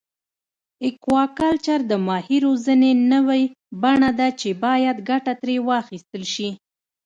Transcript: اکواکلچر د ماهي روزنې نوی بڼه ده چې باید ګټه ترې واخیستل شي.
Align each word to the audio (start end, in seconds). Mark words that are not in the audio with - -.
اکواکلچر 0.87 1.79
د 1.91 1.93
ماهي 2.07 2.37
روزنې 2.45 2.91
نوی 3.11 3.43
بڼه 3.81 4.09
ده 4.19 4.27
چې 4.39 4.49
باید 4.63 4.97
ګټه 5.09 5.33
ترې 5.41 5.57
واخیستل 5.69 6.23
شي. 6.33 6.49